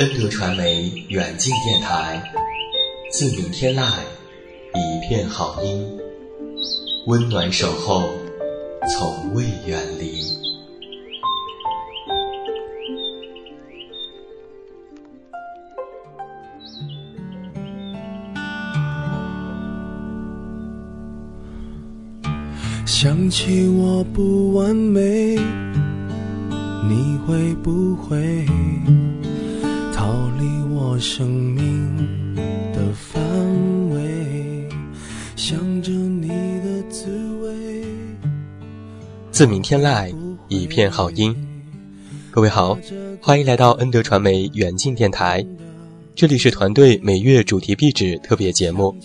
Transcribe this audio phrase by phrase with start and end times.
[0.00, 2.22] 恩德传媒远近电台，
[3.12, 3.82] 自明天籁，
[4.74, 5.86] 一片好音，
[7.06, 8.04] 温暖守候，
[8.96, 10.22] 从未远离。
[22.86, 25.36] 想起我不完美，
[26.88, 28.46] 你会不会？
[30.00, 30.06] 逃
[30.38, 32.34] 离我生命
[32.72, 33.22] 的范
[33.90, 34.66] 围，
[35.36, 36.26] 想着你
[36.64, 37.10] 的滋
[37.42, 37.84] 味。
[39.30, 40.10] 自明天籁，
[40.48, 41.36] 一片好音。
[42.30, 42.78] 各位好，
[43.20, 45.44] 欢迎来到恩德传媒远近电台，
[46.14, 48.96] 这里是团队每月主题壁纸特别节目。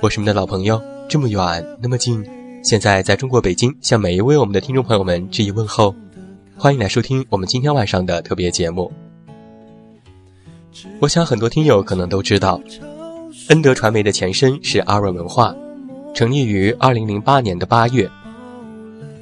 [0.00, 1.38] 我是你们的老朋友，这么远
[1.82, 2.24] 那么近，
[2.64, 5.94] 现在在中国北京，向每一位我们的听众朋友们致以问候，
[6.56, 8.90] 欢迎来收听我们今天晚上的特别节目。
[11.00, 12.60] 我想很多听友可能都知道，
[13.48, 15.54] 恩德传媒的前身是阿润文化，
[16.14, 18.08] 成立于二零零八年的八月。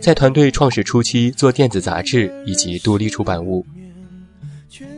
[0.00, 3.64] 在团队创始初期做电子杂志以及独立出版物。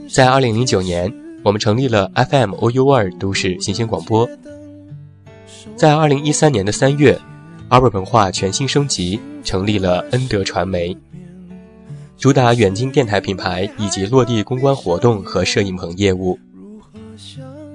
[0.08, 4.28] 在二零零九年，我们成立了 FM OU 二都市新鲜广播。
[5.76, 7.18] 在二零一三年的三月，
[7.68, 10.96] 阿润文化全新升级，成立了恩德传媒，
[12.16, 16.38] 主打远近电台品牌以及落地公关活动和摄影棚业务。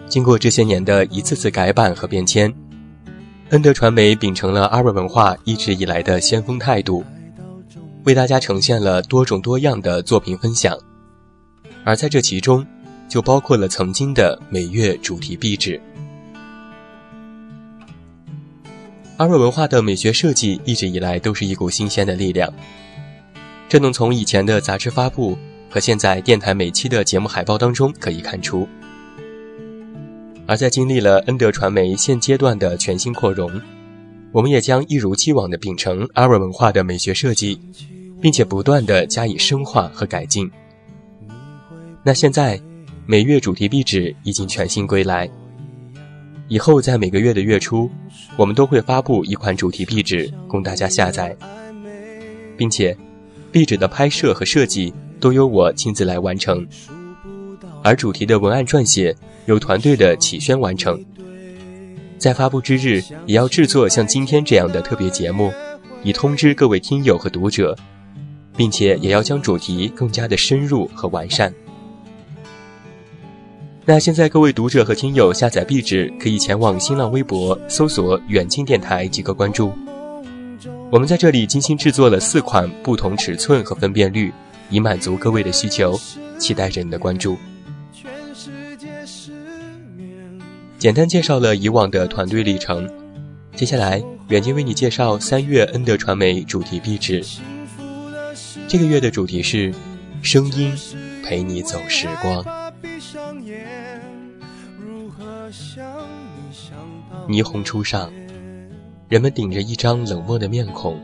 [0.08, 2.52] 经过这些年的一次次改版和变迁，
[3.50, 7.04] 恩德传媒秉承了阿瑞文化一直以来的先锋态度，
[8.06, 10.76] 为大家呈现了多种多样的作品分享，
[11.84, 12.66] 而在这其中，
[13.08, 15.80] 就包括了曾经的每月主题壁纸。
[19.18, 22.52] 阿瑞文化的美学设计一直以来都是一股新鲜的力量，
[23.70, 25.38] 这能从以前的杂志发布
[25.70, 28.68] 和现在电台每期的节目海报当中可以看出。
[30.48, 33.62] 而在经历了恩德传媒现阶段的全新扩容，
[34.32, 37.62] 我们也将一如既往的秉承阿瑞文化的美学设计，
[38.20, 40.50] 并且不断的加以深化和改进。
[42.02, 42.60] 那现在，
[43.06, 45.30] 每月主题壁纸已经全新归来，
[46.48, 47.88] 以后在每个月的月初，
[48.36, 51.38] 我们都会发布一款主题壁纸供大家下载，
[52.58, 52.98] 并且，
[53.52, 56.68] 壁纸的拍摄和设计都由我亲自来完成，
[57.84, 59.16] 而主题的文案撰写。
[59.46, 61.04] 由团队的启轩完成，
[62.20, 65.52] 在发布之日也要制作像今天这样的特别节目，
[66.04, 67.76] 以通知各位听友和读者，
[68.56, 71.52] 并且也要将主题更加的深入和完善。
[73.86, 79.74] 那现在各位读者和听友下载壁纸，可以前往新浪微博搜索“远近电台”即可关注。
[80.92, 84.34] 我们在这里精心制作了四款不同尺寸和分辨率，
[84.72, 86.00] 以满足各位的需求，
[86.40, 87.38] 期待着你的关注。
[90.80, 92.90] 简单介绍了以往的团队历程，
[93.56, 97.24] 接下来远近为你介绍三月恩德传媒主题壁纸。
[98.68, 99.72] 这个月的主题是
[100.24, 100.74] “声音
[101.24, 102.44] 陪你走时光”。
[107.28, 108.12] 霓虹初上，
[109.10, 111.02] 人们顶着一张冷漠的面孔，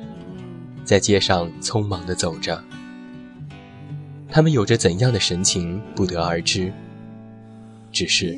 [0.84, 2.64] 在街上匆忙地走着。
[4.30, 6.72] 他们有着怎样的神情，不得而知。
[7.92, 8.38] 只是。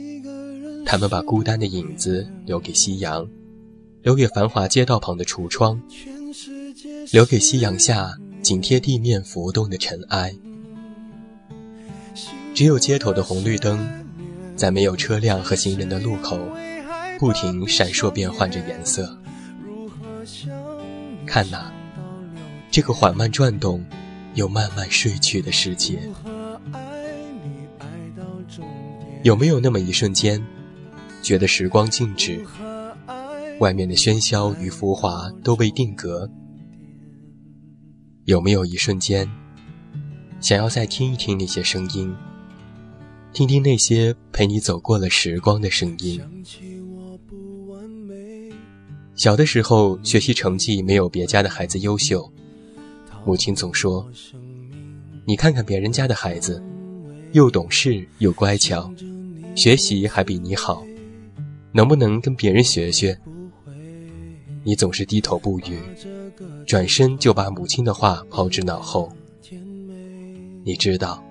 [0.86, 3.28] 他们把孤单的影子留给夕阳，
[4.04, 5.82] 留给繁华街道旁的橱窗，
[7.12, 10.34] 留给夕阳下紧贴地面浮动的尘埃。
[12.54, 13.86] 只有街头的红绿灯，
[14.56, 16.40] 在没有车辆和行人的路口，
[17.20, 19.20] 不停闪烁变换着颜色。
[21.28, 21.72] 看呐，
[22.72, 23.84] 这个缓慢转动，
[24.34, 26.00] 又慢慢睡去的世界，
[29.24, 30.42] 有没有那么一瞬间？
[31.22, 32.46] 觉得时光静止，
[33.60, 36.30] 外面的喧嚣与浮华都被定格。
[38.24, 39.30] 有没有一瞬间，
[40.40, 42.16] 想要再听一听那些声音，
[43.34, 46.22] 听听那些陪你走过了时光的声音？
[49.18, 52.32] 小的时候，学习成绩没有别家的孩子优秀，
[53.26, 54.08] 母亲总说
[55.26, 56.64] ：“你看看别人家的孩子，
[57.32, 58.94] 又懂事又乖巧，
[59.56, 60.86] 学习还比你好，
[61.72, 63.20] 能不能跟别人学学？
[64.64, 65.80] 你总是低头不语，
[66.68, 69.12] 转身就把母亲的话抛之脑后。
[70.64, 71.24] 你知道，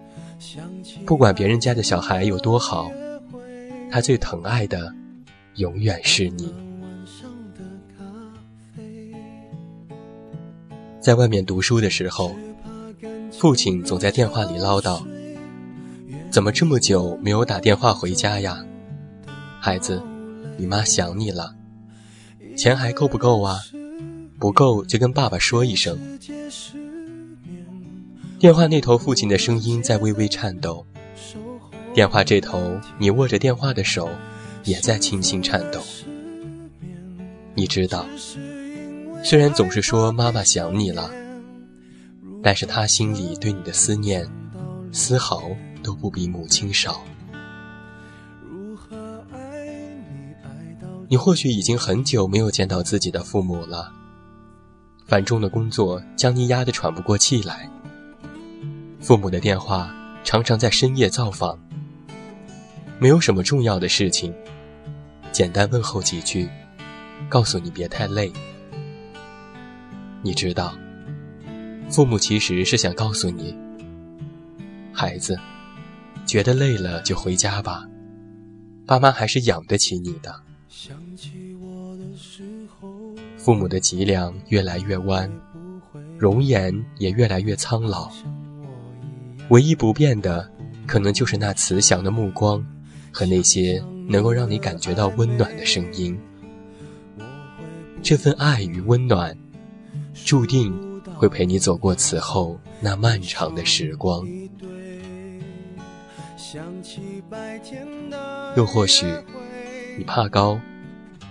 [1.06, 2.90] 不管别人家的小孩有多好，
[3.92, 4.92] 他最疼爱的
[5.54, 6.52] 永远是你。
[11.06, 12.34] 在外面读书的时候，
[13.30, 15.00] 父亲总在电话里唠叨
[16.32, 18.66] ：“怎么这么久没有打电话回家呀？
[19.60, 20.02] 孩子，
[20.56, 21.54] 你妈想你了。”
[22.58, 23.60] 钱还够不够啊？
[24.40, 25.96] 不够就跟爸爸说一声。
[28.40, 30.84] 电话那头，父亲的声音在微微颤抖；
[31.94, 34.10] 电话这头，你握着电话的手
[34.64, 35.80] 也在轻轻颤抖。
[37.54, 38.04] 你知道，
[39.28, 41.10] 虽然总是说妈妈想你了，
[42.44, 44.24] 但是他心里对你的思念，
[44.92, 45.50] 丝毫
[45.82, 47.02] 都不比母亲少。
[51.08, 53.92] 你或许已经很久没有见到自己的父母了。
[55.06, 57.68] 繁重的工作将你压得喘不过气来。
[59.00, 59.92] 父母的电话
[60.22, 61.58] 常常在深夜造访。
[63.00, 64.32] 没有什么重要的事情，
[65.32, 66.48] 简单问候几句，
[67.28, 68.32] 告诉你别太累。
[70.26, 70.76] 你知道，
[71.88, 73.56] 父母其实是想告诉你，
[74.92, 75.38] 孩子，
[76.26, 77.86] 觉得累了就回家吧，
[78.84, 80.34] 爸妈还是养得起你的。
[83.36, 85.30] 父母的脊梁越来越弯，
[86.18, 88.10] 容颜也越来越苍老。
[89.50, 90.50] 唯一不变的，
[90.88, 92.66] 可能就是那慈祥的目光，
[93.12, 96.18] 和那些能够让你感觉到温暖的声音。
[98.02, 99.38] 这份爱与温暖，
[100.26, 100.74] 注定
[101.14, 104.26] 会陪你走过此后那漫长的时光。
[108.56, 109.06] 又或许。
[109.96, 110.60] 你怕高，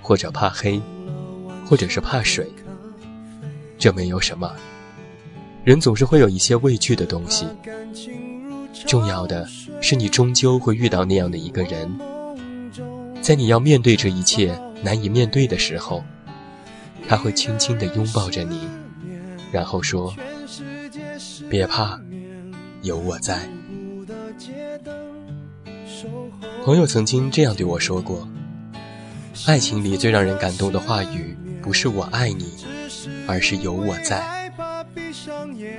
[0.01, 0.81] 或者怕黑，
[1.67, 2.49] 或者是怕水，
[3.77, 4.49] 这没有什么。
[5.65, 7.45] 人总是会有一些畏惧的东西。
[8.87, 9.45] 重要的
[9.81, 11.93] 是，你终究会遇到那样的一个人，
[13.21, 16.03] 在你要面对这一切难以面对的时候，
[17.07, 18.67] 他会轻轻地拥抱着你，
[19.51, 20.13] 然后说
[21.49, 21.99] ：“别怕，
[22.81, 23.49] 有我在。”
[26.63, 28.27] 朋友曾经这样对我说过。
[29.45, 32.53] 爱情里最让人感动的话语，不是“我爱你”，
[33.27, 34.51] 而是“有我在”。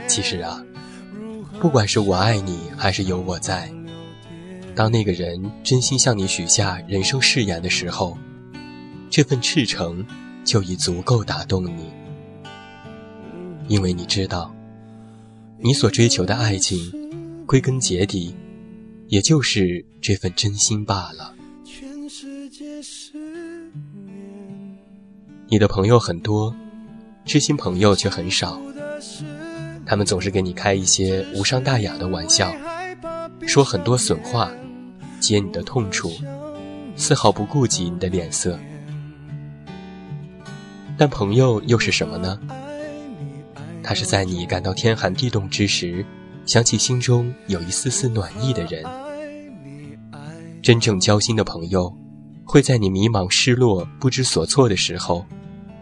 [0.07, 0.65] 其实啊，
[1.61, 3.71] 不管是我爱你，还是有我在，
[4.75, 8.17] 当那个人真心向你许下人生誓言的时候，
[9.11, 10.05] 这份赤诚
[10.45, 11.91] 就已足够打动你，
[13.69, 14.55] 因为你知道，
[15.59, 16.79] 你所追求的爱情，
[17.47, 18.35] 归根结底，
[19.09, 21.35] 也就是这份真心罢了。
[25.49, 26.55] 你的朋友很多，
[27.25, 28.61] 知心朋友却很少。
[29.85, 32.53] 他们总是给你开一些无伤大雅的玩笑，
[33.47, 34.51] 说很多损话，
[35.21, 36.13] 揭你的痛处，
[36.97, 38.59] 丝毫不顾及你的脸色。
[40.99, 42.41] 但朋友又是什么呢？
[43.87, 46.05] 他是在你感到天寒地冻之时，
[46.45, 48.85] 想起心中有一丝丝暖意的人。
[50.61, 51.97] 真正交心的朋友。
[52.49, 55.27] 会在你迷茫、失落、不知所措的时候，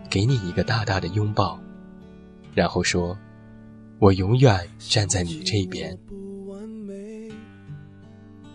[0.09, 1.61] 给你一个大大的拥抱，
[2.55, 3.15] 然后说
[4.01, 5.99] ：“我永远站在你这边。”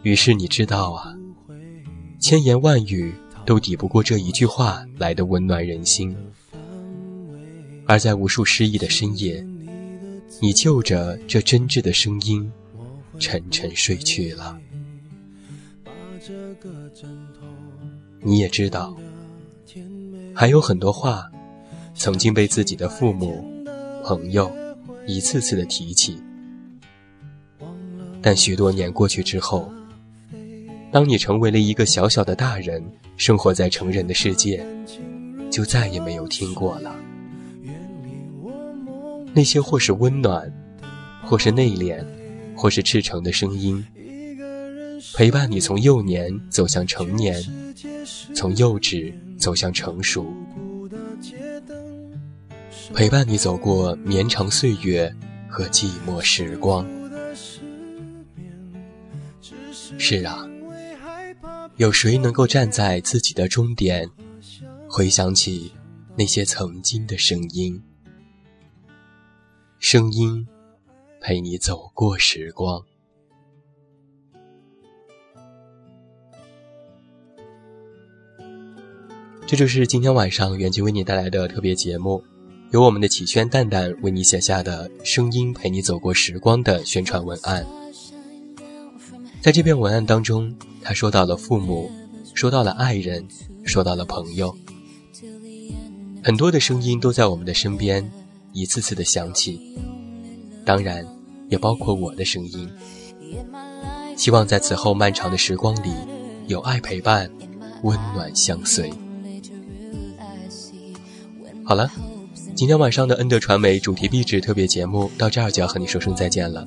[0.02, 1.14] 于是你知道啊，
[2.20, 3.14] 千言万语
[3.46, 6.16] 都抵不过这一句话来的温暖人心。
[7.90, 9.44] 而在无数失意的深夜，
[10.40, 12.52] 你就着这真挚的声音，
[13.18, 14.56] 沉沉睡去了。
[18.22, 18.96] 你也知道，
[20.36, 21.32] 还有很多话，
[21.96, 23.44] 曾经被自己的父母、
[24.04, 24.52] 朋友
[25.08, 26.22] 一次次的提起，
[28.22, 29.68] 但许多年过去之后，
[30.92, 32.84] 当你成为了一个小小的大人，
[33.18, 34.64] 生活在成人的世界，
[35.50, 36.96] 就再也没有听过了。
[39.40, 40.54] 那些或是温暖，
[41.24, 42.06] 或是内敛，
[42.58, 43.82] 或是赤诚的声音。
[45.16, 47.42] 陪伴你从幼年走向成年，
[48.36, 50.28] 从幼稚走向成熟，
[52.94, 55.16] 陪伴你走过绵长岁月
[55.48, 56.86] 和寂寞时光。
[59.98, 60.46] 是啊，
[61.78, 64.10] 有谁能够站在自己的终点，
[64.90, 65.72] 回想起
[66.18, 67.82] 那些曾经的声音？
[69.82, 70.46] 声音
[71.22, 72.84] 陪你走过时光。
[79.48, 82.22] 这就是今天晚上袁静为你带来的特别节目，
[82.72, 87.66] 由我们的启轩蛋蛋为你写下的“声音陪你走过时光”的宣传文案。
[89.42, 91.90] 在这篇文案当中，他说到了父母，
[92.36, 93.26] 说到了爱人，
[93.64, 94.54] 说到了朋友，
[96.22, 98.12] 很多的声音都在我们的身边，
[98.52, 99.60] 一次次的响起，
[100.66, 101.06] 当然
[101.50, 102.70] 也包括我的声音。
[104.16, 105.94] 希望在此后漫长的时光里，
[106.48, 107.30] 有爱陪伴，
[107.84, 108.92] 温暖相随。
[111.64, 111.90] 好了，
[112.56, 116.66] 今天晚上的恩德传媒主题壁纸特别节目到这儿就要和你说声再见了。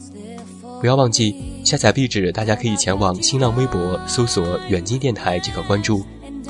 [0.81, 1.35] 不要忘记
[1.65, 6.05] 下载壁纸，大家可以前往新浪微博搜索“远近电台”即可关注。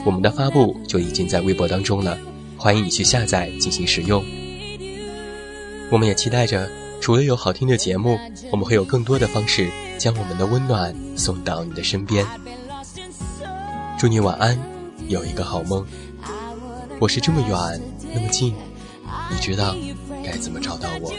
[0.04, 2.18] 我们的发布就已经在微博当中了，
[2.56, 4.24] 欢迎你去下载进行使用。
[5.92, 6.66] 我们也期待着，
[7.02, 8.18] 除了有好听的节目，
[8.50, 9.70] 我们会有更多的方式。
[9.98, 12.26] 将我们的温暖送到你的身边。
[13.98, 14.58] 祝你晚安，
[15.06, 15.86] 有一个好梦。
[16.98, 17.80] 我是这么远，
[18.12, 18.54] 那么近，
[19.30, 19.76] 你知道
[20.24, 21.12] 该怎么找到我。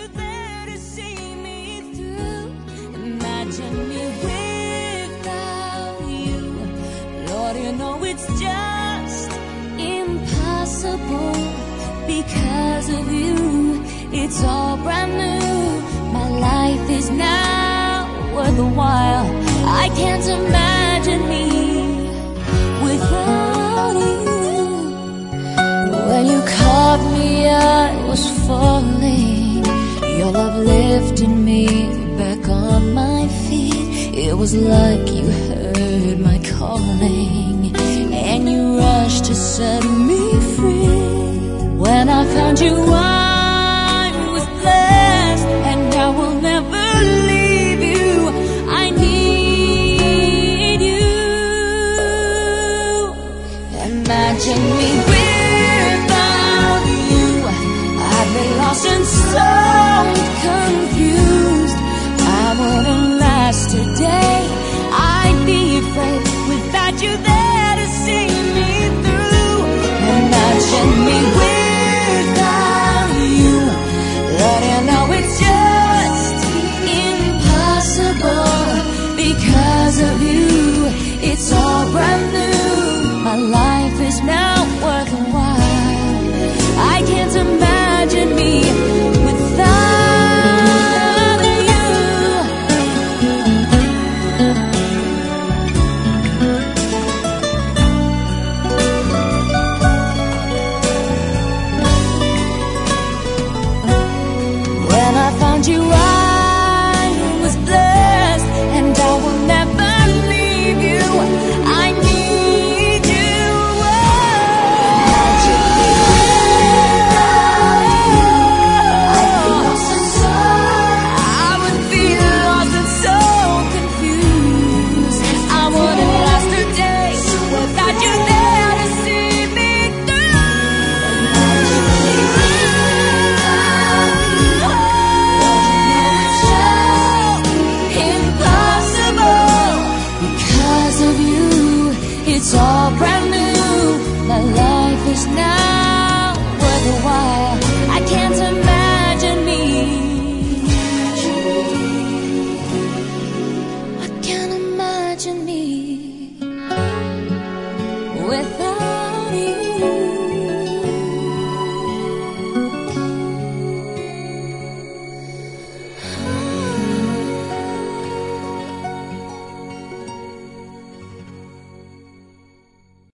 [18.44, 19.28] Worth a while.
[19.84, 21.48] I can't imagine me
[22.86, 24.20] without you.
[26.10, 29.64] When you caught me, I was falling.
[30.20, 31.68] Your love lifted me
[32.18, 34.18] back on my feet.
[34.28, 37.76] It was like you heard my calling,
[38.30, 40.24] and you rushed to set me
[40.56, 41.12] free.
[41.84, 42.76] When I found you,
[54.46, 55.03] 证明